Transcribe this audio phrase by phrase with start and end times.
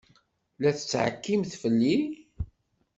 [0.61, 1.97] La tettɛekkimt fell-i?